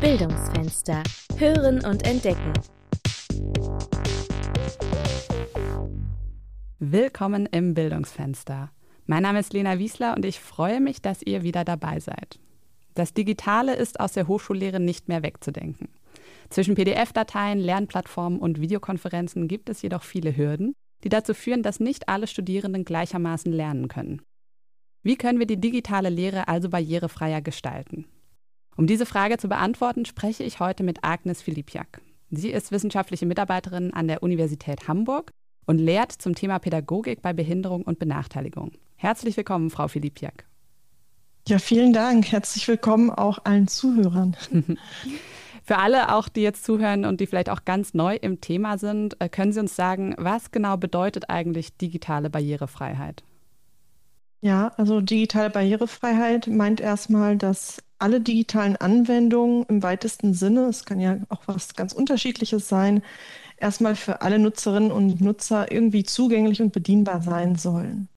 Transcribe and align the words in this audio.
Bildungsfenster. 0.00 1.02
Hören 1.38 1.82
und 1.82 2.06
entdecken. 2.06 2.52
Willkommen 6.78 7.46
im 7.46 7.72
Bildungsfenster. 7.72 8.70
Mein 9.06 9.22
Name 9.22 9.40
ist 9.40 9.54
Lena 9.54 9.78
Wiesler 9.78 10.14
und 10.14 10.26
ich 10.26 10.38
freue 10.38 10.82
mich, 10.82 11.00
dass 11.00 11.22
ihr 11.22 11.42
wieder 11.42 11.64
dabei 11.64 11.98
seid. 11.98 12.38
Das 12.94 13.14
Digitale 13.14 13.74
ist 13.74 13.98
aus 13.98 14.12
der 14.12 14.28
Hochschullehre 14.28 14.80
nicht 14.80 15.08
mehr 15.08 15.22
wegzudenken. 15.22 15.88
Zwischen 16.50 16.74
PDF-Dateien, 16.74 17.58
Lernplattformen 17.58 18.38
und 18.38 18.60
Videokonferenzen 18.60 19.48
gibt 19.48 19.70
es 19.70 19.80
jedoch 19.80 20.02
viele 20.02 20.36
Hürden, 20.36 20.74
die 21.04 21.08
dazu 21.08 21.32
führen, 21.32 21.62
dass 21.62 21.80
nicht 21.80 22.10
alle 22.10 22.26
Studierenden 22.26 22.84
gleichermaßen 22.84 23.50
lernen 23.50 23.88
können. 23.88 24.20
Wie 25.02 25.16
können 25.16 25.38
wir 25.38 25.46
die 25.46 25.60
digitale 25.60 26.10
Lehre 26.10 26.48
also 26.48 26.68
barrierefreier 26.68 27.40
gestalten? 27.40 28.04
Um 28.76 28.86
diese 28.86 29.06
Frage 29.06 29.38
zu 29.38 29.48
beantworten, 29.48 30.04
spreche 30.04 30.44
ich 30.44 30.60
heute 30.60 30.82
mit 30.82 30.98
Agnes 31.02 31.40
Filipiak. 31.40 32.02
Sie 32.30 32.50
ist 32.50 32.72
wissenschaftliche 32.72 33.24
Mitarbeiterin 33.24 33.94
an 33.94 34.06
der 34.06 34.22
Universität 34.22 34.86
Hamburg 34.86 35.30
und 35.64 35.78
lehrt 35.78 36.12
zum 36.12 36.34
Thema 36.34 36.58
Pädagogik 36.58 37.22
bei 37.22 37.32
Behinderung 37.32 37.82
und 37.82 37.98
Benachteiligung. 37.98 38.72
Herzlich 38.96 39.36
willkommen, 39.38 39.70
Frau 39.70 39.88
Filipiak. 39.88 40.44
Ja, 41.48 41.58
vielen 41.58 41.94
Dank. 41.94 42.30
Herzlich 42.30 42.68
willkommen 42.68 43.10
auch 43.10 43.38
allen 43.44 43.66
Zuhörern. 43.66 44.36
Für 45.64 45.78
alle 45.78 46.14
auch, 46.14 46.28
die 46.28 46.42
jetzt 46.42 46.64
zuhören 46.64 47.04
und 47.04 47.20
die 47.20 47.26
vielleicht 47.26 47.50
auch 47.50 47.64
ganz 47.64 47.94
neu 47.94 48.16
im 48.16 48.40
Thema 48.40 48.78
sind, 48.78 49.20
äh, 49.20 49.28
können 49.28 49.52
Sie 49.52 49.60
uns 49.60 49.74
sagen, 49.74 50.14
was 50.18 50.50
genau 50.50 50.76
bedeutet 50.76 51.30
eigentlich 51.30 51.76
digitale 51.76 52.30
Barrierefreiheit? 52.30 53.24
Ja, 54.42 54.68
also 54.76 55.00
digitale 55.00 55.50
Barrierefreiheit 55.50 56.46
meint 56.46 56.80
erstmal, 56.80 57.36
dass 57.36 57.78
alle 57.98 58.20
digitalen 58.20 58.76
Anwendungen 58.76 59.64
im 59.68 59.82
weitesten 59.82 60.34
Sinne, 60.34 60.66
es 60.66 60.84
kann 60.84 61.00
ja 61.00 61.18
auch 61.28 61.42
was 61.46 61.74
ganz 61.74 61.92
Unterschiedliches 61.92 62.68
sein, 62.68 63.02
erstmal 63.56 63.96
für 63.96 64.22
alle 64.22 64.38
Nutzerinnen 64.38 64.92
und 64.92 65.20
Nutzer 65.20 65.70
irgendwie 65.72 66.04
zugänglich 66.04 66.60
und 66.60 66.72
bedienbar 66.72 67.22
sein 67.22 67.56
sollen. 67.56 68.08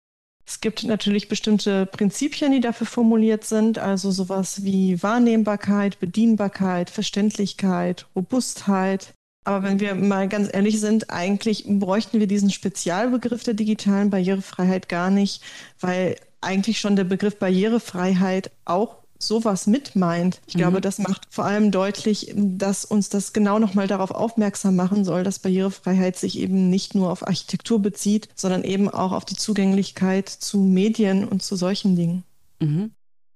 Es 0.46 0.62
gibt 0.62 0.84
natürlich 0.84 1.30
bestimmte 1.30 1.86
Prinzipien, 1.86 2.52
die 2.52 2.60
dafür 2.60 2.88
formuliert 2.88 3.44
sind, 3.44 3.78
also 3.78 4.10
sowas 4.10 4.64
wie 4.64 5.02
Wahrnehmbarkeit, 5.04 6.00
Bedienbarkeit, 6.00 6.90
Verständlichkeit, 6.90 8.08
Robustheit. 8.16 9.14
Aber 9.46 9.62
wenn 9.62 9.80
wir 9.80 9.94
mal 9.94 10.28
ganz 10.28 10.50
ehrlich 10.52 10.80
sind, 10.80 11.12
eigentlich 11.12 11.66
bräuchten 11.68 12.20
wir 12.20 12.26
diesen 12.26 12.50
Spezialbegriff 12.50 13.44
der 13.44 13.54
digitalen 13.54 14.10
Barrierefreiheit 14.10 14.90
gar 14.90 15.12
nicht, 15.12 15.44
weil 15.80 16.16
eigentlich 16.42 16.80
schon 16.80 16.96
der 16.96 17.04
Begriff 17.04 17.38
Barrierefreiheit 17.38 18.50
auch 18.66 18.98
sowas 19.20 19.68
mit 19.68 19.96
meint. 19.96 20.42
Ich 20.48 20.56
mhm. 20.56 20.60
glaube, 20.60 20.82
das 20.82 20.98
macht 20.98 21.28
vor 21.30 21.46
allem 21.46 21.72
deutlich, 21.72 22.34
dass 22.36 22.86
uns 22.86 23.10
das 23.10 23.34
genau 23.34 23.60
nochmal 23.60 23.88
darauf 23.88 24.12
aufmerksam 24.12 24.76
machen 24.76 25.04
soll, 25.04 25.24
dass 25.24 25.40
Barrierefreiheit 25.40 26.16
sich 26.16 26.40
eben 26.40 26.70
nicht 26.70 26.96
nur 26.96 27.12
auf 27.12 27.28
Architektur 27.28 27.80
bezieht, 27.80 28.30
sondern 28.34 28.64
eben 28.64 28.90
auch 28.90 29.12
auf 29.12 29.26
die 29.26 29.36
Zugänglichkeit 29.36 30.30
zu 30.30 30.60
Medien 30.60 31.28
und 31.28 31.44
zu 31.44 31.56
solchen 31.56 31.96
Dingen. 31.96 32.24
Mhm. 32.60 32.92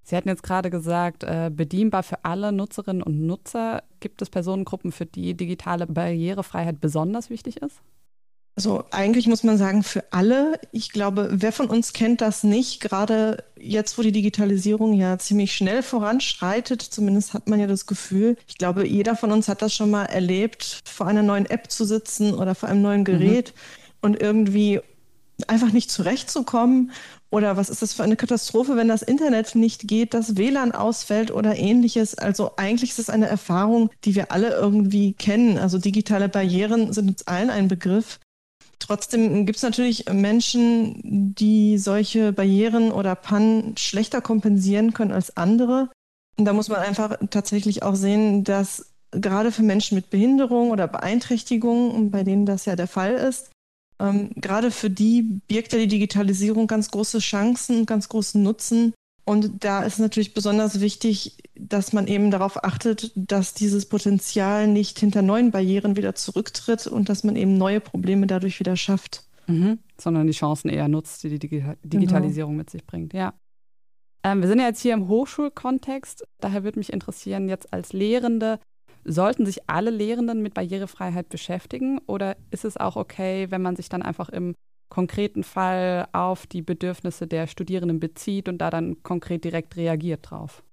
Sie 0.06 0.18
hatten 0.18 0.28
jetzt 0.28 0.44
gerade 0.44 0.70
gesagt, 0.70 1.24
äh, 1.24 1.50
bedienbar 1.54 2.04
für 2.04 2.26
alle 2.26 2.52
Nutzerinnen 2.52 3.04
und 3.04 3.26
Nutzer. 3.26 3.84
Gibt 4.02 4.22
es 4.22 4.30
Personengruppen, 4.30 4.92
für 4.92 5.06
die 5.06 5.34
digitale 5.34 5.88
Barrierefreiheit 5.88 6.82
besonders 6.82 7.30
wichtig 7.30 7.58
ist? 7.58 7.82
Also 8.56 8.84
eigentlich 8.92 9.28
muss 9.28 9.44
man 9.44 9.58
sagen, 9.58 9.82
für 9.82 10.04
alle. 10.12 10.60
Ich 10.72 10.92
glaube, 10.92 11.30
wer 11.32 11.52
von 11.52 11.68
uns 11.68 11.92
kennt 11.92 12.22
das 12.22 12.44
nicht? 12.44 12.82
Gerade 12.82 13.44
jetzt, 13.58 13.98
wo 13.98 14.04
die 14.04 14.12
Digitalisierung 14.12 14.94
ja 14.94 15.18
ziemlich 15.18 15.56
schnell 15.56 15.82
voranschreitet, 15.82 16.82
zumindest 16.82 17.34
hat 17.34 17.50
man 17.50 17.60
ja 17.60 17.66
das 17.66 17.88
Gefühl. 17.88 18.38
Ich 18.48 18.60
glaube, 18.60 18.88
jeder 18.88 19.16
von 19.16 19.32
uns 19.32 19.48
hat 19.48 19.64
das 19.64 19.74
schon 19.74 19.90
mal 19.90 20.06
erlebt, 20.06 20.82
vor 20.86 21.08
einer 21.08 21.24
neuen 21.24 21.48
App 21.48 21.72
zu 21.72 21.84
sitzen 21.84 22.36
oder 22.36 22.54
vor 22.54 22.70
einem 22.70 22.84
neuen 22.84 23.02
mhm. 23.02 23.06
Gerät 23.06 23.54
mhm. 23.56 23.92
und 24.02 24.22
irgendwie 24.22 24.82
einfach 25.48 25.72
nicht 25.72 25.90
zurechtzukommen. 25.90 26.92
Oder 27.32 27.58
was 27.58 27.72
ist 27.72 27.82
das 27.82 27.94
für 27.94 28.04
eine 28.04 28.16
Katastrophe, 28.16 28.76
wenn 28.76 28.88
das 28.88 29.02
Internet 29.02 29.56
nicht 29.56 29.88
geht, 29.88 30.14
das 30.14 30.38
WLAN 30.38 30.72
ausfällt 30.72 31.32
oder 31.32 31.56
ähnliches. 31.56 32.16
Also 32.16 32.52
eigentlich 32.58 32.92
ist 32.92 33.00
es 33.00 33.10
eine 33.10 33.26
Erfahrung, 33.26 33.90
die 34.04 34.14
wir 34.14 34.32
alle 34.32 34.50
irgendwie 34.50 35.14
kennen. 35.14 35.58
Also 35.58 35.80
digitale 35.80 36.30
Barrieren 36.30 36.94
sind 36.94 37.10
uns 37.10 37.26
allen 37.26 37.50
ein 37.50 37.68
Begriff. 37.68 38.20
Trotzdem 38.86 39.46
gibt 39.46 39.56
es 39.56 39.64
natürlich 39.64 40.12
Menschen, 40.12 41.34
die 41.36 41.78
solche 41.78 42.34
Barrieren 42.34 42.92
oder 42.92 43.16
Pannen 43.16 43.78
schlechter 43.78 44.20
kompensieren 44.20 44.94
können 44.94 45.14
als 45.14 45.38
andere. 45.38 45.90
Und 46.38 46.44
da 46.44 46.52
muss 46.52 46.68
man 46.68 46.80
einfach 46.80 47.18
tatsächlich 47.30 47.82
auch 47.82 47.96
sehen, 47.96 48.44
dass 48.44 48.92
gerade 49.12 49.54
für 49.54 49.64
Menschen 49.64 49.96
mit 49.96 50.10
Behinderung 50.10 50.72
oder 50.72 50.90
Beeinträchtigung, 50.90 52.12
bei 52.12 52.26
denen 52.26 52.46
das 52.46 52.66
ja 52.66 52.76
der 52.76 52.88
Fall 52.88 53.14
ist, 53.14 53.52
ähm, 54.02 54.32
gerade 54.36 54.70
für 54.70 54.90
die 54.90 55.40
birgt 55.48 55.72
ja 55.72 55.80
die 55.80 55.88
Digitalisierung 55.88 56.68
ganz 56.68 56.92
große 56.92 57.20
Chancen, 57.20 57.86
ganz 57.86 58.10
großen 58.10 58.44
Nutzen. 58.44 58.94
Und 59.26 59.64
da 59.64 59.84
ist 59.84 60.00
natürlich 60.00 60.34
besonders 60.34 60.82
wichtig, 60.82 61.38
dass 61.56 61.94
man 61.94 62.08
eben 62.08 62.30
darauf 62.30 62.64
achtet, 62.64 63.12
dass 63.16 63.54
dieses 63.54 63.88
Potenzial 63.88 64.68
nicht 64.68 65.00
hinter 65.00 65.22
neuen 65.22 65.52
Barrieren 65.52 65.96
wieder 65.96 66.14
zurücktritt 66.14 66.88
und 66.88 67.08
dass 67.08 67.24
man 67.24 67.36
eben 67.36 67.58
neue 67.58 67.80
Probleme 67.80 68.28
dadurch 68.28 68.60
wieder 68.60 68.76
schafft. 68.76 69.24
Mhm. 69.48 69.80
Sondern 69.98 70.28
die 70.28 70.34
Chancen 70.34 70.70
eher 70.70 70.88
nutzt, 70.88 71.24
die 71.24 71.40
die 71.40 71.48
genau. 71.48 71.76
Digitalisierung 71.84 72.54
genau. 72.54 72.60
mit 72.60 72.70
sich 72.70 72.86
bringt. 72.86 73.14
Ja. 73.14 73.34
Ähm, 74.24 74.42
wir 74.42 74.48
sind 74.48 74.60
ja 74.60 74.68
jetzt 74.68 74.82
hier 74.82 74.94
im 74.94 75.08
Hochschulkontext. 75.08 76.26
Daher 76.40 76.64
würde 76.64 76.80
mich 76.80 76.92
interessieren, 76.92 77.48
jetzt 77.48 77.72
als 77.72 77.94
Lehrende, 77.94 78.60
sollten 79.06 79.46
sich 79.46 79.70
alle 79.70 79.90
Lehrenden 79.90 80.42
mit 80.42 80.54
Barrierefreiheit 80.54 81.30
beschäftigen 81.30 82.00
oder 82.08 82.38
ist 82.52 82.66
es 82.66 82.78
auch 82.78 82.96
okay, 82.96 83.52
wenn 83.52 83.62
man 83.62 83.76
sich 83.76 83.90
dann 83.90 84.02
einfach 84.02 84.30
im 84.30 84.56
konkreten 84.94 85.44
Fall 85.44 86.08
auf 86.12 86.46
die 86.46 86.62
Bedürfnisse 86.62 87.26
der 87.26 87.48
Studierenden 87.48 88.00
bezieht 88.00 88.48
und 88.48 88.60
da 88.60 88.70
dann 88.70 89.02
konkret 89.02 89.44
direkt 89.44 89.76
reagiert 89.76 90.30
drauf? 90.30 90.64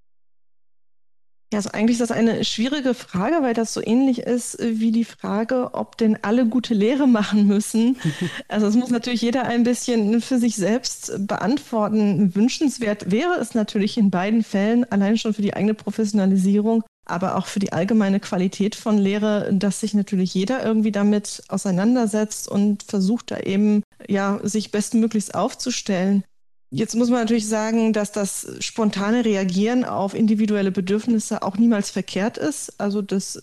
Ja, 1.52 1.58
also 1.58 1.70
eigentlich 1.70 1.98
ist 1.98 2.02
das 2.02 2.12
eine 2.12 2.44
schwierige 2.44 2.92
Frage, 2.92 3.36
weil 3.40 3.54
das 3.54 3.72
so 3.72 3.80
ähnlich 3.82 4.20
ist 4.20 4.58
wie 4.60 4.92
die 4.92 5.06
Frage, 5.06 5.70
ob 5.72 5.96
denn 5.96 6.18
alle 6.22 6.46
gute 6.46 6.74
Lehre 6.74 7.08
machen 7.08 7.46
müssen. 7.46 7.96
Also 8.48 8.66
es 8.66 8.74
muss 8.74 8.90
natürlich 8.90 9.22
jeder 9.22 9.44
ein 9.44 9.62
bisschen 9.62 10.20
für 10.20 10.38
sich 10.38 10.56
selbst 10.56 11.26
beantworten. 11.26 12.34
Wünschenswert 12.34 13.10
wäre 13.10 13.34
es 13.40 13.54
natürlich 13.54 13.96
in 13.96 14.10
beiden 14.10 14.42
Fällen, 14.42 14.84
allein 14.90 15.16
schon 15.16 15.34
für 15.34 15.42
die 15.42 15.54
eigene 15.54 15.74
Professionalisierung, 15.74 16.82
aber 17.04 17.36
auch 17.36 17.46
für 17.46 17.58
die 17.58 17.72
allgemeine 17.72 18.20
Qualität 18.20 18.74
von 18.74 18.98
Lehre, 18.98 19.52
dass 19.52 19.80
sich 19.80 19.94
natürlich 19.94 20.34
jeder 20.34 20.64
irgendwie 20.64 20.92
damit 20.92 21.42
auseinandersetzt 21.48 22.48
und 22.48 22.82
versucht 22.84 23.30
da 23.30 23.40
eben 23.40 23.82
ja 24.08 24.38
sich 24.42 24.70
bestmöglichst 24.70 25.34
aufzustellen. 25.34 26.24
Jetzt 26.72 26.94
muss 26.94 27.10
man 27.10 27.20
natürlich 27.20 27.48
sagen, 27.48 27.92
dass 27.92 28.12
das 28.12 28.46
spontane 28.60 29.24
Reagieren 29.24 29.84
auf 29.84 30.14
individuelle 30.14 30.70
Bedürfnisse 30.70 31.42
auch 31.42 31.56
niemals 31.56 31.90
verkehrt 31.90 32.38
ist. 32.38 32.80
Also 32.80 33.02
das 33.02 33.42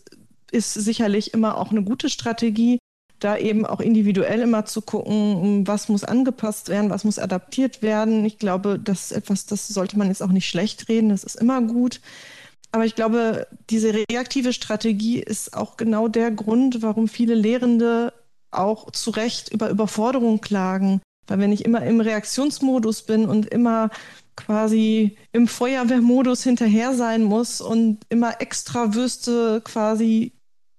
ist 0.52 0.74
sicherlich 0.74 1.34
immer 1.34 1.58
auch 1.58 1.72
eine 1.72 1.84
gute 1.84 2.10
Strategie, 2.10 2.80
da 3.20 3.36
eben 3.36 3.66
auch 3.66 3.82
individuell 3.82 4.42
immer 4.42 4.66
zu 4.66 4.82
gucken, 4.82 5.68
was 5.68 5.90
muss 5.90 6.06
angepasst 6.06 6.70
werden, 6.70 6.90
was 6.90 7.04
muss 7.04 7.20
adaptiert 7.20 7.82
werden. 7.82 8.24
Ich 8.24 8.38
glaube, 8.38 8.80
das 8.80 9.12
ist 9.12 9.18
etwas, 9.18 9.46
das 9.46 9.68
sollte 9.68 9.98
man 9.98 10.08
jetzt 10.08 10.24
auch 10.24 10.32
nicht 10.32 10.48
schlecht 10.48 10.88
reden, 10.88 11.10
das 11.10 11.26
ist 11.26 11.36
immer 11.36 11.62
gut. 11.62 12.00
Aber 12.72 12.86
ich 12.86 12.96
glaube, 12.96 13.48
diese 13.70 13.94
reaktive 13.94 14.54
Strategie 14.54 15.20
ist 15.20 15.56
auch 15.56 15.78
genau 15.78 16.08
der 16.08 16.32
Grund, 16.32 16.82
warum 16.82 17.08
viele 17.08 17.36
Lehrende 17.36 18.14
auch 18.52 18.92
zu 18.92 19.12
Recht 19.12 19.50
über 19.52 19.70
Überforderung 19.70 20.42
klagen 20.42 21.02
weil 21.28 21.40
wenn 21.40 21.52
ich 21.52 21.66
immer 21.66 21.86
im 21.86 22.00
Reaktionsmodus 22.02 23.04
bin 23.04 23.28
und 23.28 23.46
immer 23.46 23.90
quasi 24.36 25.18
im 25.34 25.48
Feuerwehrmodus 25.48 26.44
hinterher 26.44 26.94
sein 26.94 27.24
muss 27.24 27.62
und 27.62 28.00
immer 28.10 28.42
extra 28.42 28.94
Würste 28.94 29.62
quasi 29.64 30.34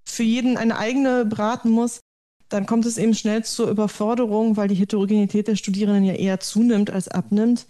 für 0.05 0.23
jeden 0.23 0.57
eine 0.57 0.79
eigene 0.79 1.25
braten 1.27 1.71
muss, 1.71 2.01
dann 2.49 2.65
kommt 2.65 2.87
es 2.87 2.97
eben 2.97 3.15
schnell 3.15 3.45
zur 3.45 3.69
Überforderung, 3.69 4.57
weil 4.57 4.69
die 4.69 4.75
Heterogenität 4.75 5.49
der 5.49 5.57
Studierenden 5.57 6.05
ja 6.05 6.15
eher 6.15 6.41
zunimmt 6.41 6.91
als 6.91 7.09
abnimmt. 7.09 7.67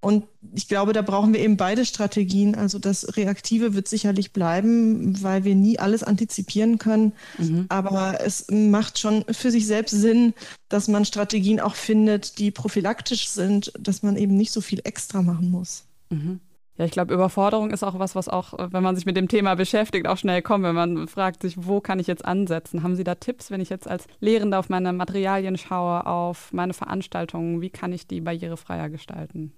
Und 0.00 0.24
ich 0.54 0.68
glaube, 0.68 0.92
da 0.92 1.02
brauchen 1.02 1.32
wir 1.32 1.40
eben 1.40 1.56
beide 1.56 1.84
Strategien. 1.84 2.54
Also 2.54 2.78
das 2.78 3.16
Reaktive 3.16 3.74
wird 3.74 3.88
sicherlich 3.88 4.32
bleiben, 4.32 5.20
weil 5.22 5.44
wir 5.44 5.54
nie 5.54 5.78
alles 5.78 6.02
antizipieren 6.02 6.78
können. 6.78 7.12
Mhm. 7.38 7.66
Aber 7.68 8.20
es 8.20 8.46
macht 8.50 8.98
schon 8.98 9.24
für 9.30 9.50
sich 9.50 9.66
selbst 9.66 9.92
Sinn, 9.92 10.34
dass 10.68 10.86
man 10.88 11.04
Strategien 11.04 11.60
auch 11.60 11.74
findet, 11.74 12.38
die 12.38 12.50
prophylaktisch 12.50 13.28
sind, 13.28 13.72
dass 13.78 14.02
man 14.02 14.16
eben 14.16 14.36
nicht 14.36 14.52
so 14.52 14.60
viel 14.60 14.80
extra 14.84 15.22
machen 15.22 15.50
muss. 15.50 15.84
Mhm. 16.10 16.40
Ja, 16.78 16.84
ich 16.84 16.90
glaube, 16.90 17.14
Überforderung 17.14 17.70
ist 17.70 17.82
auch 17.82 17.98
was, 17.98 18.14
was 18.14 18.28
auch, 18.28 18.52
wenn 18.70 18.82
man 18.82 18.96
sich 18.96 19.06
mit 19.06 19.16
dem 19.16 19.28
Thema 19.28 19.54
beschäftigt, 19.54 20.06
auch 20.06 20.18
schnell 20.18 20.42
kommt, 20.42 20.62
wenn 20.62 20.74
man 20.74 21.08
fragt 21.08 21.40
sich, 21.40 21.54
wo 21.56 21.80
kann 21.80 21.98
ich 21.98 22.06
jetzt 22.06 22.24
ansetzen? 22.24 22.82
Haben 22.82 22.96
Sie 22.96 23.04
da 23.04 23.14
Tipps, 23.14 23.50
wenn 23.50 23.62
ich 23.62 23.70
jetzt 23.70 23.88
als 23.88 24.06
Lehrende 24.20 24.58
auf 24.58 24.68
meine 24.68 24.92
Materialien 24.92 25.56
schaue, 25.56 26.06
auf 26.06 26.52
meine 26.52 26.74
Veranstaltungen, 26.74 27.62
wie 27.62 27.70
kann 27.70 27.94
ich 27.94 28.06
die 28.06 28.20
barrierefreier 28.20 28.90
gestalten? 28.90 29.52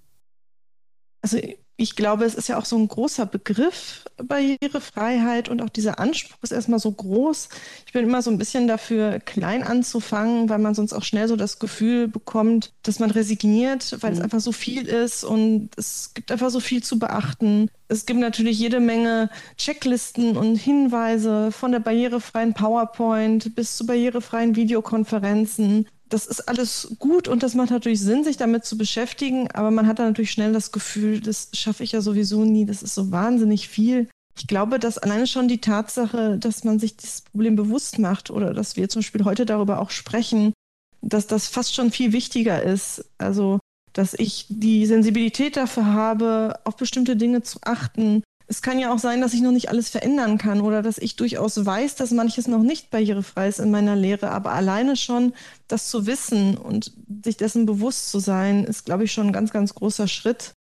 Also 1.21 1.39
ich 1.81 1.95
glaube, 1.95 2.25
es 2.25 2.35
ist 2.35 2.49
ja 2.49 2.57
auch 2.57 2.65
so 2.65 2.77
ein 2.77 2.89
großer 2.89 3.25
Begriff, 3.25 4.03
Barrierefreiheit 4.17 5.47
und 5.47 5.61
auch 5.61 5.69
dieser 5.69 5.97
Anspruch 5.97 6.37
ist 6.41 6.51
erstmal 6.51 6.79
so 6.79 6.91
groß. 6.91 7.47
Ich 7.85 7.93
bin 7.93 8.03
immer 8.03 8.21
so 8.21 8.29
ein 8.29 8.37
bisschen 8.37 8.67
dafür, 8.67 9.19
klein 9.19 9.63
anzufangen, 9.63 10.49
weil 10.49 10.59
man 10.59 10.75
sonst 10.75 10.91
auch 10.91 11.03
schnell 11.03 11.29
so 11.29 11.37
das 11.37 11.57
Gefühl 11.57 12.09
bekommt, 12.09 12.73
dass 12.83 12.99
man 12.99 13.11
resigniert, 13.11 13.95
weil 14.01 14.11
mhm. 14.11 14.17
es 14.17 14.23
einfach 14.23 14.41
so 14.41 14.51
viel 14.51 14.87
ist 14.87 15.23
und 15.23 15.69
es 15.77 16.13
gibt 16.13 16.33
einfach 16.33 16.49
so 16.49 16.59
viel 16.59 16.83
zu 16.83 16.99
beachten. 16.99 17.71
Es 17.87 18.05
gibt 18.05 18.19
natürlich 18.19 18.59
jede 18.59 18.81
Menge 18.81 19.29
Checklisten 19.55 20.35
und 20.35 20.57
Hinweise 20.57 21.53
von 21.53 21.71
der 21.71 21.79
barrierefreien 21.79 22.53
PowerPoint 22.53 23.55
bis 23.55 23.77
zu 23.77 23.85
barrierefreien 23.85 24.57
Videokonferenzen 24.57 25.87
das 26.09 26.25
ist 26.25 26.49
alles 26.49 26.95
gut 26.99 27.27
und 27.27 27.43
das 27.43 27.53
macht 27.53 27.69
natürlich 27.69 28.01
Sinn, 28.01 28.23
sich 28.23 28.37
damit 28.37 28.65
zu 28.65 28.77
beschäftigen, 28.77 29.49
aber 29.51 29.71
man 29.71 29.87
hat 29.87 29.99
dann 29.99 30.07
natürlich 30.07 30.31
schnell 30.31 30.51
das 30.53 30.71
Gefühl, 30.71 31.21
das 31.21 31.49
schaffe 31.53 31.83
ich 31.83 31.91
ja 31.91 32.01
sowieso 32.01 32.43
nie, 32.43 32.65
das 32.65 32.81
ist 32.83 32.95
so 32.95 33.11
wahnsinnig 33.11 33.69
viel. 33.69 34.09
Ich 34.37 34.47
glaube, 34.47 34.79
dass 34.79 34.97
alleine 34.97 35.27
schon 35.27 35.47
die 35.47 35.61
Tatsache, 35.61 36.37
dass 36.37 36.63
man 36.63 36.79
sich 36.79 36.95
dieses 36.95 37.21
Problem 37.21 37.55
bewusst 37.55 37.99
macht 37.99 38.31
oder 38.31 38.53
dass 38.53 38.75
wir 38.75 38.89
zum 38.89 39.01
Beispiel 39.01 39.25
heute 39.25 39.45
darüber 39.45 39.79
auch 39.79 39.91
sprechen, 39.91 40.53
dass 41.01 41.27
das 41.27 41.47
fast 41.47 41.75
schon 41.75 41.91
viel 41.91 42.11
wichtiger 42.11 42.63
ist. 42.63 43.05
Also, 43.17 43.59
dass 43.93 44.13
ich 44.13 44.45
die 44.49 44.85
Sensibilität 44.85 45.57
dafür 45.57 45.87
habe, 45.87 46.59
auf 46.63 46.77
bestimmte 46.77 47.15
Dinge 47.15 47.43
zu 47.43 47.59
achten, 47.63 48.23
es 48.49 48.63
kann 48.63 48.79
ja 48.79 48.91
auch 48.91 48.97
sein, 48.97 49.21
dass 49.21 49.35
ich 49.35 49.41
noch 49.41 49.51
nicht 49.51 49.69
alles 49.69 49.89
verändern 49.89 50.39
kann 50.39 50.61
oder 50.61 50.81
dass 50.81 50.97
ich 50.97 51.15
durchaus 51.15 51.63
weiß, 51.63 51.95
dass 51.95 52.09
manches 52.09 52.47
noch 52.47 52.63
nicht 52.63 52.89
barrierefrei 52.89 53.47
ist 53.47 53.59
in 53.59 53.69
meiner 53.69 53.95
Lehre. 53.95 54.31
Aber 54.31 54.53
alleine 54.53 54.95
schon 54.95 55.33
das 55.67 55.87
zu 55.89 56.07
wissen 56.07 56.57
und 56.57 56.91
sich 57.23 57.37
dessen 57.37 57.67
bewusst 57.67 58.09
zu 58.09 58.17
sein, 58.17 58.63
ist, 58.63 58.85
glaube 58.85 59.03
ich, 59.03 59.11
schon 59.11 59.27
ein 59.27 59.33
ganz, 59.33 59.51
ganz 59.51 59.75
großer 59.75 60.07
Schritt. 60.07 60.53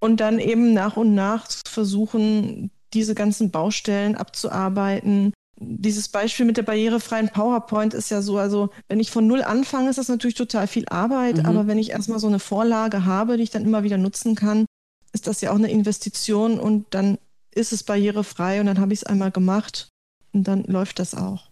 Und 0.00 0.20
dann 0.20 0.38
eben 0.38 0.74
nach 0.74 0.98
und 0.98 1.14
nach 1.14 1.48
zu 1.48 1.60
versuchen, 1.66 2.70
diese 2.92 3.14
ganzen 3.14 3.50
Baustellen 3.50 4.16
abzuarbeiten. 4.16 5.32
Dieses 5.58 6.08
Beispiel 6.08 6.44
mit 6.44 6.58
der 6.58 6.62
barrierefreien 6.62 7.30
PowerPoint 7.30 7.94
ist 7.94 8.10
ja 8.10 8.20
so, 8.20 8.36
also 8.36 8.68
wenn 8.88 9.00
ich 9.00 9.10
von 9.10 9.26
null 9.26 9.42
anfange, 9.42 9.88
ist 9.88 9.98
das 9.98 10.08
natürlich 10.08 10.36
total 10.36 10.66
viel 10.66 10.86
Arbeit, 10.88 11.38
mhm. 11.38 11.46
aber 11.46 11.66
wenn 11.66 11.78
ich 11.78 11.90
erstmal 11.90 12.18
so 12.18 12.26
eine 12.26 12.38
Vorlage 12.38 13.06
habe, 13.06 13.36
die 13.36 13.42
ich 13.44 13.50
dann 13.50 13.64
immer 13.64 13.82
wieder 13.82 13.98
nutzen 13.98 14.34
kann, 14.34 14.66
ist 15.12 15.26
das 15.26 15.40
ja 15.40 15.50
auch 15.50 15.56
eine 15.56 15.70
Investition 15.70 16.58
und 16.58 16.86
dann 16.90 17.18
ist 17.54 17.72
es 17.72 17.82
barrierefrei 17.82 18.60
und 18.60 18.66
dann 18.66 18.78
habe 18.78 18.92
ich 18.92 19.00
es 19.00 19.04
einmal 19.04 19.30
gemacht 19.30 19.88
und 20.32 20.46
dann 20.46 20.64
läuft 20.64 20.98
das 20.98 21.14
auch. 21.14 21.50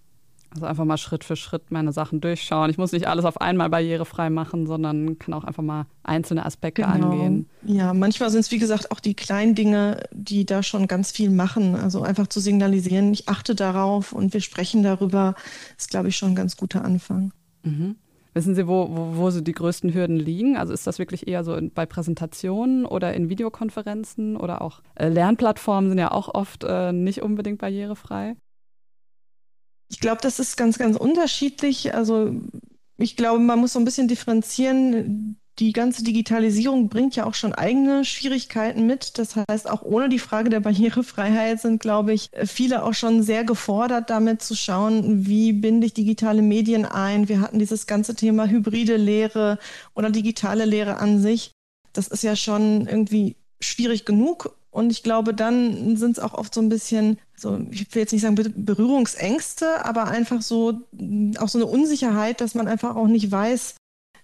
Also 0.51 0.65
einfach 0.65 0.87
mal 0.87 0.97
Schritt 0.97 1.25
für 1.25 1.37
Schritt 1.37 1.71
meine 1.71 1.93
Sachen 1.93 2.23
durchschauen. 2.23 2.71
Ich 2.71 2.79
muss 2.79 2.93
nicht 2.93 3.07
alles 3.07 3.27
auf 3.27 3.39
einmal 3.41 3.69
barrierefrei 3.69 4.31
machen, 4.31 4.67
sondern 4.67 5.19
kann 5.19 5.35
auch 5.35 5.45
einfach 5.45 5.63
mal 5.63 5.85
einzelne 6.03 6.47
Aspekte 6.47 6.83
genau. 6.83 7.11
angehen. 7.11 7.51
Ja, 7.65 7.93
manchmal 7.93 8.31
sind 8.31 8.41
es, 8.41 8.51
wie 8.51 8.59
gesagt, 8.59 8.91
auch 8.91 9.01
die 9.01 9.13
kleinen 9.13 9.55
Dinge, 9.55 10.05
die 10.11 10.47
da 10.47 10.63
schon 10.63 10.89
ganz 10.89 11.11
viel 11.11 11.29
machen. 11.29 11.75
Also 11.75 12.03
einfach 12.03 12.29
zu 12.29 12.41
signalisieren, 12.41 13.13
ich 13.13 13.29
achte 13.29 13.55
darauf 13.55 14.13
und 14.13 14.33
wir 14.33 14.41
sprechen 14.41 14.83
darüber, 14.83 15.35
ist, 15.77 15.91
glaube 15.91 16.09
ich, 16.09 16.17
schon 16.17 16.31
ein 16.31 16.37
ganz 16.37 16.57
guter 16.57 16.83
Anfang. 16.83 17.33
Mhm. 17.63 17.97
Wissen 18.39 18.55
Sie, 18.55 18.69
wo, 18.69 18.89
wo, 18.89 19.17
wo 19.17 19.31
so 19.31 19.41
die 19.41 19.53
größten 19.53 19.93
Hürden 19.93 20.15
liegen? 20.15 20.57
Also 20.57 20.73
ist 20.73 20.87
das 20.87 21.01
wirklich 21.01 21.27
eher 21.27 21.43
so 21.43 21.57
in, 21.57 21.73
bei 21.73 21.87
Präsentationen 21.87 22.87
oder 22.87 23.13
in 23.13 23.29
Videokonferenzen 23.29 24.37
oder 24.37 24.63
auch 24.63 24.81
äh, 24.95 25.09
Lernplattformen 25.09 25.91
sind 25.91 25.99
ja 25.99 26.13
auch 26.13 26.33
oft 26.33 26.63
äh, 26.63 26.93
nicht 26.93 27.21
unbedingt 27.21 27.59
barrierefrei? 27.59 28.37
Ich 29.89 29.99
glaube, 29.99 30.21
das 30.23 30.39
ist 30.39 30.57
ganz, 30.57 30.79
ganz 30.79 30.97
unterschiedlich. 30.97 31.97
Also 31.97 32.33
ich 32.97 33.17
glaube, 33.17 33.41
man 33.41 33.59
muss 33.59 33.73
so 33.73 33.81
ein 33.81 33.85
bisschen 33.85 34.07
differenzieren 34.07 35.41
die 35.59 35.73
ganze 35.73 36.05
Digitalisierung 36.05 36.89
bringt 36.89 37.17
ja 37.17 37.27
auch 37.27 37.35
schon 37.35 37.53
eigene 37.53 38.05
Schwierigkeiten 38.05 38.87
mit. 38.87 39.19
Das 39.19 39.35
heißt, 39.37 39.69
auch 39.69 39.83
ohne 39.83 40.09
die 40.09 40.21
Frage 40.21 40.51
der 40.51 40.61
Barrierefreiheit 40.61 41.61
sind, 41.61 41.81
glaube 41.81 42.13
ich, 42.13 42.31
viele 42.45 42.85
auch 42.85 42.95
schon 42.95 43.23
sehr 43.23 43.45
gefordert, 43.45 44.11
damit 44.11 44.43
zu 44.43 44.55
schauen, 44.55 45.27
wie 45.27 45.53
binde 45.53 45.87
ich 45.87 45.95
digitale 45.95 46.43
Medien 46.43 46.85
ein. 46.85 47.29
Wir 47.29 47.41
hatten 47.41 47.59
dieses 47.59 47.87
ganze 47.87 48.15
Thema 48.15 48.47
hybride 48.47 48.97
Lehre 48.97 49.59
oder 49.95 50.11
digitale 50.11 50.65
Lehre 50.65 50.99
an 50.99 51.21
sich. 51.21 51.51
Das 51.93 52.09
ist 52.09 52.23
ja 52.23 52.37
schon 52.37 52.87
irgendwie 52.87 53.37
schwierig 53.61 54.05
genug. 54.05 54.55
Und 54.71 54.91
ich 54.93 55.03
glaube, 55.03 55.35
dann 55.35 55.97
sind 55.97 56.13
es 56.13 56.23
auch 56.23 56.35
oft 56.35 56.55
so 56.55 56.61
ein 56.61 56.69
bisschen, 56.69 57.19
so, 57.35 57.59
ich 57.71 57.93
will 57.95 58.03
jetzt 58.03 58.13
nicht 58.13 58.23
sagen 58.23 58.37
Berührungsängste, 58.37 59.85
aber 59.85 60.05
einfach 60.05 60.43
so, 60.43 60.83
auch 61.39 61.49
so 61.49 61.59
eine 61.59 61.67
Unsicherheit, 61.67 62.41
dass 62.41 62.55
man 62.55 62.69
einfach 62.69 62.95
auch 62.95 63.09
nicht 63.09 63.33
weiß, 63.33 63.75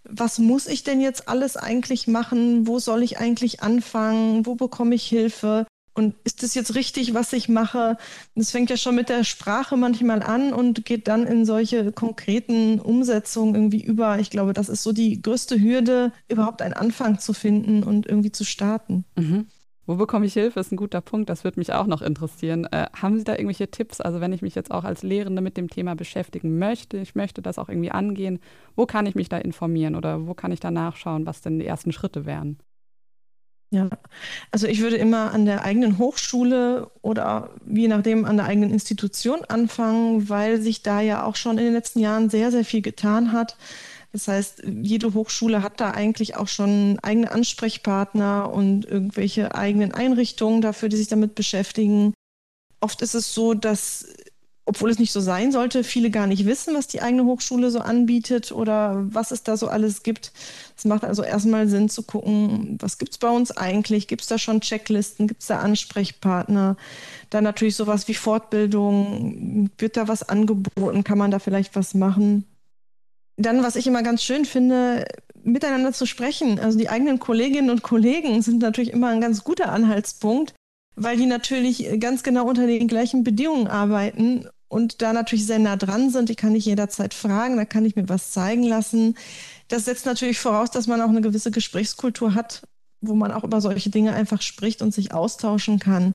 was 0.05 0.39
muss 0.39 0.67
ich 0.67 0.85
denn 0.85 1.01
jetzt 1.01 1.29
alles 1.29 1.57
eigentlich 1.57 2.07
machen? 2.07 2.67
Wo 2.67 2.79
soll 2.79 3.03
ich 3.03 3.19
eigentlich 3.19 3.63
anfangen? 3.63 4.47
Wo 4.47 4.55
bekomme 4.55 4.95
ich 4.95 5.07
Hilfe? 5.07 5.67
Und 5.95 6.17
ist 6.25 6.43
das 6.43 6.55
jetzt 6.57 6.75
richtig, 6.75 7.15
was 7.15 7.33
ich 7.33 7.49
mache? 7.49 7.97
Das 8.35 8.51
fängt 8.51 8.69
ja 8.69 8.77
schon 8.77 8.97
mit 8.97 9.09
der 9.09 9.23
Sprache 9.23 9.77
manchmal 9.77 10.23
an 10.25 10.53
und 10.53 10.85
geht 10.85 11.07
dann 11.07 11.25
in 11.25 11.47
solche 11.47 11.93
konkreten 11.93 12.81
Umsetzungen 12.81 13.55
irgendwie 13.55 13.83
über. 13.83 14.19
Ich 14.19 14.31
glaube, 14.31 14.53
das 14.55 14.69
ist 14.69 14.83
so 14.83 14.93
die 14.93 15.23
größte 15.23 15.61
Hürde, 15.61 16.13
überhaupt 16.29 16.63
einen 16.63 16.75
Anfang 16.75 17.21
zu 17.21 17.33
finden 17.33 17.85
und 17.85 18.07
irgendwie 18.07 18.33
zu 18.33 18.45
starten. 18.45 19.05
Mhm. 19.15 19.47
Wo 19.87 19.97
bekomme 19.97 20.25
ich 20.27 20.33
Hilfe, 20.33 20.61
ist 20.61 20.73
ein 20.73 20.77
guter 20.77 21.01
Punkt. 21.01 21.29
Das 21.29 21.45
würde 21.45 21.61
mich 21.61 21.73
auch 21.73 21.87
noch 21.87 22.01
interessieren. 22.01 22.67
Äh, 22.71 22.87
haben 22.95 23.19
Sie 23.19 23.25
da 23.25 23.33
irgendwelche 23.33 23.71
Tipps? 23.71 24.01
Also 24.01 24.21
wenn 24.21 24.33
ich 24.33 24.41
mich 24.41 24.55
jetzt 24.55 24.71
auch 24.71 24.85
als 24.85 25.03
Lehrende 25.03 25.43
mit 25.43 25.57
dem 25.57 25.69
Thema 25.69 25.95
beschäftigen 25.95 26.59
möchte, 26.59 26.97
ich 26.97 27.15
möchte 27.15 27.43
das 27.43 27.59
auch 27.59 27.69
irgendwie 27.69 27.91
angehen, 27.91 28.41
wo 28.77 28.87
kann 28.87 29.07
ich 29.07 29.15
mich 29.15 29.29
da 29.29 29.39
informieren 29.39 29.95
oder 29.95 30.27
wo 30.27 30.35
kann 30.35 30.53
ich 30.53 30.61
da 30.61 30.71
nachschauen, 30.71 31.27
was 31.27 31.43
denn 31.43 31.59
die 31.59 31.67
ersten 31.67 31.93
Schritte 31.93 32.25
wären? 32.25 32.59
Ja, 33.75 33.89
also 34.53 34.69
ich 34.69 34.83
würde 34.83 34.97
immer 34.97 35.33
an 35.33 35.47
der 35.47 35.65
eigenen 35.65 35.99
Hochschule 35.99 36.91
oder 37.03 37.51
je 37.67 37.89
nachdem 37.89 38.25
an 38.25 38.37
der 38.37 38.47
eigenen 38.47 38.71
Institution 38.71 39.45
anfangen, 39.49 40.29
weil 40.29 40.61
sich 40.61 40.83
da 40.83 41.01
ja 41.01 41.25
auch 41.25 41.35
schon 41.35 41.59
in 41.59 41.65
den 41.65 41.73
letzten 41.73 41.99
Jahren 41.99 42.31
sehr, 42.31 42.53
sehr 42.53 42.65
viel 42.65 42.83
getan 42.83 43.33
hat. 43.33 43.57
Das 44.15 44.29
heißt, 44.29 44.63
jede 44.81 45.13
Hochschule 45.13 45.65
hat 45.65 45.81
da 45.81 45.91
eigentlich 45.91 46.37
auch 46.37 46.47
schon 46.47 47.01
eigene 47.03 47.33
Ansprechpartner 47.33 48.49
und 48.49 48.85
irgendwelche 48.85 49.57
eigenen 49.57 49.93
Einrichtungen 49.93 50.61
dafür, 50.61 50.89
die 50.89 50.97
sich 50.97 51.09
damit 51.09 51.35
beschäftigen. 51.35 52.15
Oft 52.81 53.03
ist 53.03 53.17
es 53.17 53.35
so, 53.35 53.55
dass, 53.55 54.07
obwohl 54.67 54.91
es 54.91 55.01
nicht 55.01 55.11
so 55.11 55.19
sein 55.19 55.51
sollte, 55.51 55.83
viele 55.83 56.13
gar 56.13 56.29
nicht 56.29 56.47
wissen, 56.47 56.77
was 56.77 56.87
die 56.87 57.03
eigene 57.03 57.25
Hochschule 57.25 57.73
so 57.73 57.81
anbietet 57.81 58.53
oder 58.53 59.05
was 59.13 59.33
es 59.33 59.43
da 59.43 59.57
so 59.57 59.67
alles 59.67 60.05
gibt. 60.05 60.33
Es 60.77 60.85
macht 60.85 61.03
also 61.03 61.25
erstmal 61.25 61.67
Sinn 61.67 61.89
zu 61.89 62.05
gucken, 62.05 62.79
was 62.81 62.99
gibt 62.99 63.11
es 63.15 63.19
bei 63.19 63.31
uns 63.31 63.51
eigentlich? 63.51 64.07
Gibt 64.07 64.23
es 64.23 64.29
da 64.29 64.39
schon 64.39 64.61
Checklisten? 64.61 65.27
Gibt 65.27 65.41
es 65.41 65.49
da 65.49 65.59
Ansprechpartner? 65.59 66.77
Dann 67.31 67.43
natürlich 67.43 67.75
sowas 67.75 68.07
wie 68.07 68.15
Fortbildung. 68.15 69.71
Wird 69.77 69.97
da 69.97 70.07
was 70.07 70.23
angeboten? 70.23 71.03
Kann 71.03 71.19
man 71.19 71.33
da 71.33 71.41
vielleicht 71.41 71.75
was 71.75 71.95
machen? 71.95 72.45
Dann, 73.37 73.63
was 73.63 73.77
ich 73.77 73.87
immer 73.87 74.03
ganz 74.03 74.23
schön 74.23 74.45
finde, 74.45 75.05
miteinander 75.43 75.93
zu 75.93 76.07
sprechen. 76.07 76.59
Also 76.59 76.79
die 76.79 76.89
eigenen 76.89 77.19
Kolleginnen 77.19 77.71
und 77.71 77.83
Kollegen 77.83 78.41
sind 78.43 78.63
natürlich 78.63 78.93
immer 78.93 79.09
ein 79.09 79.21
ganz 79.21 79.45
guter 79.45 79.71
Anhaltspunkt, 79.71 80.55
weil 80.97 81.17
die 81.17 81.27
natürlich 81.27 82.01
ganz 82.01 82.23
genau 82.23 82.47
unter 82.47 82.67
den 82.67 82.89
gleichen 82.89 83.25
Bedingungen 83.25 83.67
arbeiten 83.67 84.47
und 84.69 85.03
da 85.03 85.13
natürlich 85.13 85.47
sehr 85.47 85.59
nah 85.59 85.77
dran 85.77 86.11
sind. 86.11 86.31
Ich 86.31 86.37
kann 86.37 86.53
nicht 86.53 86.67
jederzeit 86.67 87.15
fragen, 87.15 87.57
da 87.57 87.65
kann 87.65 87.85
ich 87.85 87.97
mir 87.97 88.09
was 88.09 88.33
zeigen 88.33 88.65
lassen. 88.65 89.17
Das 89.69 89.85
setzt 89.85 90.07
natürlich 90.07 90.39
voraus, 90.39 90.71
dass 90.71 90.87
man 90.87 91.01
auch 91.01 91.09
eine 91.09 91.21
gewisse 91.21 91.51
Gesprächskultur 91.51 92.35
hat, 92.35 92.63
wo 93.01 93.15
man 93.15 93.33
auch 93.33 93.45
über 93.45 93.61
solche 93.61 93.91
Dinge 93.91 94.15
einfach 94.15 94.43
spricht 94.43 94.83
und 94.83 94.95
sich 94.95 95.13
austauschen 95.13 95.79
kann. 95.79 96.13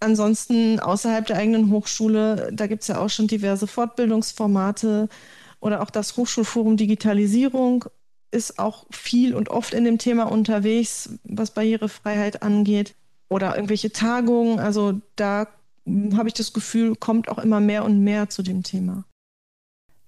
Ansonsten 0.00 0.80
außerhalb 0.80 1.26
der 1.26 1.36
eigenen 1.36 1.70
Hochschule, 1.70 2.50
da 2.52 2.66
gibt 2.66 2.82
es 2.82 2.88
ja 2.88 2.98
auch 2.98 3.10
schon 3.10 3.26
diverse 3.26 3.66
Fortbildungsformate, 3.66 5.08
oder 5.60 5.82
auch 5.82 5.90
das 5.90 6.16
Hochschulforum 6.16 6.76
Digitalisierung 6.76 7.84
ist 8.30 8.58
auch 8.58 8.86
viel 8.90 9.34
und 9.34 9.48
oft 9.48 9.74
in 9.74 9.84
dem 9.84 9.98
Thema 9.98 10.24
unterwegs, 10.24 11.18
was 11.24 11.52
Barrierefreiheit 11.52 12.42
angeht. 12.42 12.94
Oder 13.28 13.54
irgendwelche 13.54 13.92
Tagungen. 13.92 14.58
Also 14.58 15.00
da 15.14 15.46
habe 16.14 16.28
ich 16.28 16.34
das 16.34 16.52
Gefühl, 16.52 16.96
kommt 16.96 17.28
auch 17.28 17.38
immer 17.38 17.60
mehr 17.60 17.84
und 17.84 18.02
mehr 18.02 18.28
zu 18.28 18.42
dem 18.42 18.62
Thema. 18.62 19.04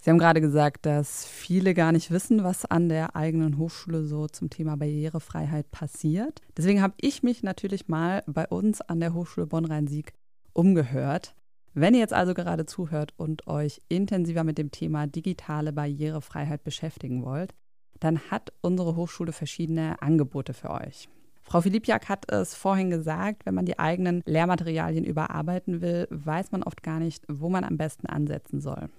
Sie 0.01 0.11
haben 0.11 0.19
gerade 0.19 0.41
gesagt, 0.41 0.85
dass 0.85 1.25
viele 1.25 1.75
gar 1.75 1.93
nicht 1.93 2.11
wissen, 2.11 2.43
was 2.43 2.65
an 2.65 2.89
der 2.89 3.15
eigenen 3.15 3.59
Hochschule 3.59 4.05
so 4.05 4.27
zum 4.27 4.51
Thema 4.51 4.77
Barrierefreiheit 4.77 5.71
passiert. 5.71 6.41
Deswegen 6.57 6.83
habe 6.83 6.95
ich 7.01 7.23
mich 7.23 7.45
natürlich 7.45 7.87
mal 7.87 8.25
bei 8.27 8.49
uns 8.49 8.81
an 8.81 8.99
der 8.99 9.15
Hochschule 9.15 9.47
Bonn-Rhein-Sieg 9.47 10.13
umgehört. 10.53 11.37
Wenn 11.75 11.95
ihr 11.95 12.01
jetzt 12.01 12.13
also 12.13 12.35
gerade 12.35 12.67
zuhört 12.67 13.15
und 13.17 13.47
euch 13.47 13.81
intensiver 13.89 14.45
mit 14.45 14.59
dem 14.59 14.71
Thema 14.71 15.07
digitale 15.07 15.73
Barrierefreiheit 15.73 16.65
beschäftigen 16.65 17.25
wollt, 17.25 17.55
dann 17.99 18.19
hat 18.31 18.53
unsere 18.61 18.95
Hochschule 18.95 19.33
verschiedene 19.33 20.01
Angebote 20.03 20.53
für 20.53 20.71
euch. 20.71 21.09
Frau 21.43 21.63
Philippjak 21.63 22.09
hat 22.09 22.31
es 22.31 22.55
vorhin 22.55 22.91
gesagt, 22.91 23.47
wenn 23.47 23.55
man 23.55 23.65
die 23.65 23.79
eigenen 23.79 24.23
Lehrmaterialien 24.27 25.05
überarbeiten 25.05 25.81
will, 25.81 26.07
weiß 26.11 26.53
man 26.53 26.63
oft 26.63 26.83
gar 26.83 26.99
nicht, 26.99 27.25
wo 27.29 27.49
man 27.49 27.65
am 27.65 27.79
besten 27.79 28.07
ansetzen 28.07 28.61
soll. 28.61 28.91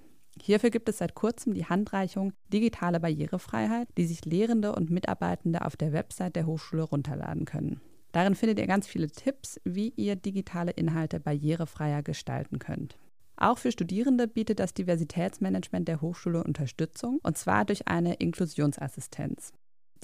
Hierfür 0.42 0.72
gibt 0.72 0.90
es 0.90 0.98
seit 0.98 1.14
kurzem 1.14 1.54
die 1.54 1.66
Handreichung 1.66 2.34
Digitale 2.52 3.00
Barrierefreiheit, 3.00 3.88
die 3.98 4.08
sich 4.08 4.26
Lehrende 4.26 4.74
und 4.74 4.90
Mitarbeitende 4.90 5.64
auf 5.64 5.78
der 5.78 5.94
Website 5.94 6.36
der 6.36 6.48
Hochschule 6.48 6.84
runterladen 6.84 7.46
können. 7.46 7.82
Darin 8.14 8.36
findet 8.36 8.60
ihr 8.60 8.68
ganz 8.68 8.88
viele 8.88 9.10
Tipps, 9.10 9.60
wie 9.66 9.90
ihr 9.90 10.16
digitale 10.16 10.72
Inhalte 10.72 11.20
barrierefreier 11.20 12.04
gestalten 12.04 12.60
könnt. 12.60 12.98
Auch 13.36 13.58
für 13.58 13.72
Studierende 13.72 14.28
bietet 14.28 14.60
das 14.60 14.76
Diversitätsmanagement 14.76 15.88
der 15.88 16.00
Hochschule 16.00 16.44
Unterstützung, 16.44 17.20
und 17.24 17.38
zwar 17.38 17.66
durch 17.66 17.88
eine 17.88 18.14
Inklusionsassistenz. 18.14 19.52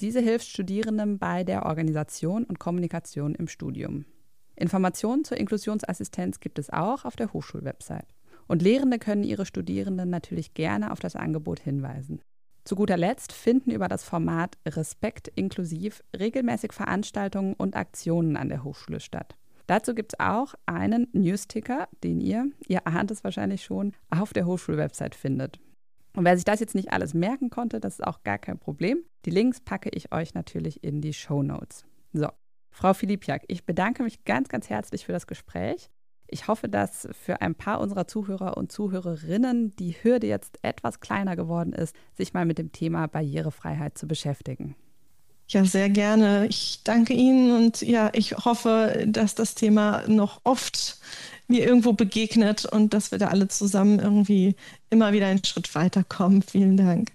Diese 0.00 0.20
hilft 0.20 0.48
Studierenden 0.48 1.18
bei 1.18 1.44
der 1.44 1.66
Organisation 1.66 2.44
und 2.44 2.58
Kommunikation 2.58 3.36
im 3.36 3.46
Studium. 3.46 4.04
Informationen 4.56 5.24
zur 5.24 5.36
Inklusionsassistenz 5.36 6.40
gibt 6.40 6.58
es 6.58 6.68
auch 6.70 7.04
auf 7.04 7.14
der 7.14 7.32
Hochschulwebsite. 7.32 8.08
Und 8.48 8.62
Lehrende 8.62 8.98
können 8.98 9.22
ihre 9.22 9.46
Studierenden 9.46 10.10
natürlich 10.10 10.54
gerne 10.54 10.90
auf 10.90 10.98
das 10.98 11.14
Angebot 11.14 11.60
hinweisen. 11.60 12.20
Zu 12.64 12.76
guter 12.76 12.96
Letzt 12.96 13.32
finden 13.32 13.70
über 13.70 13.88
das 13.88 14.04
Format 14.04 14.58
Respekt 14.66 15.28
inklusiv 15.34 16.02
regelmäßig 16.18 16.72
Veranstaltungen 16.72 17.54
und 17.54 17.76
Aktionen 17.76 18.36
an 18.36 18.48
der 18.48 18.64
Hochschule 18.64 19.00
statt. 19.00 19.36
Dazu 19.66 19.94
gibt 19.94 20.14
es 20.14 20.20
auch 20.20 20.54
einen 20.66 21.06
Newsticker, 21.12 21.88
den 22.02 22.20
ihr, 22.20 22.50
ihr 22.66 22.86
ahnt 22.86 23.10
es 23.10 23.22
wahrscheinlich 23.22 23.64
schon, 23.64 23.92
auf 24.10 24.32
der 24.32 24.46
Hochschulwebsite 24.46 25.16
findet. 25.16 25.60
Und 26.16 26.24
wer 26.24 26.36
sich 26.36 26.44
das 26.44 26.58
jetzt 26.58 26.74
nicht 26.74 26.92
alles 26.92 27.14
merken 27.14 27.50
konnte, 27.50 27.78
das 27.78 28.00
ist 28.00 28.04
auch 28.04 28.24
gar 28.24 28.38
kein 28.38 28.58
Problem. 28.58 29.04
Die 29.24 29.30
Links 29.30 29.60
packe 29.60 29.90
ich 29.90 30.12
euch 30.12 30.34
natürlich 30.34 30.82
in 30.82 31.00
die 31.00 31.12
Show 31.12 31.42
Notes. 31.42 31.84
So, 32.12 32.28
Frau 32.70 32.94
Filipiak, 32.94 33.44
ich 33.46 33.64
bedanke 33.64 34.02
mich 34.02 34.24
ganz, 34.24 34.48
ganz 34.48 34.68
herzlich 34.68 35.06
für 35.06 35.12
das 35.12 35.26
Gespräch. 35.26 35.88
Ich 36.32 36.46
hoffe, 36.46 36.68
dass 36.68 37.08
für 37.12 37.40
ein 37.40 37.56
paar 37.56 37.80
unserer 37.80 38.06
Zuhörer 38.06 38.56
und 38.56 38.70
Zuhörerinnen 38.70 39.74
die 39.76 39.96
Hürde 40.00 40.28
jetzt 40.28 40.58
etwas 40.62 41.00
kleiner 41.00 41.34
geworden 41.34 41.72
ist, 41.72 41.94
sich 42.16 42.32
mal 42.32 42.46
mit 42.46 42.58
dem 42.58 42.70
Thema 42.70 43.08
Barrierefreiheit 43.08 43.98
zu 43.98 44.06
beschäftigen. 44.06 44.76
Ja, 45.48 45.64
sehr 45.64 45.90
gerne. 45.90 46.46
Ich 46.46 46.82
danke 46.84 47.12
Ihnen 47.12 47.56
und 47.56 47.82
ja, 47.82 48.10
ich 48.12 48.36
hoffe, 48.36 49.04
dass 49.08 49.34
das 49.34 49.56
Thema 49.56 50.04
noch 50.06 50.40
oft 50.44 51.00
mir 51.48 51.66
irgendwo 51.66 51.92
begegnet 51.92 52.64
und 52.64 52.94
dass 52.94 53.10
wir 53.10 53.18
da 53.18 53.28
alle 53.28 53.48
zusammen 53.48 53.98
irgendwie 53.98 54.54
immer 54.90 55.12
wieder 55.12 55.26
einen 55.26 55.44
Schritt 55.44 55.74
weiterkommen. 55.74 56.42
Vielen 56.42 56.76
Dank. 56.76 57.10